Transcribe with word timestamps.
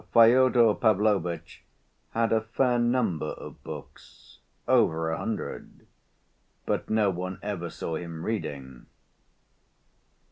Fyodor 0.13 0.73
Pavlovitch 0.73 1.63
had 2.09 2.33
a 2.33 2.41
fair 2.41 2.79
number 2.79 3.33
of 3.33 3.63
books—over 3.63 5.11
a 5.11 5.17
hundred—but 5.19 6.89
no 6.89 7.11
one 7.11 7.37
ever 7.43 7.69
saw 7.69 7.93
him 7.93 8.25
reading. 8.25 8.87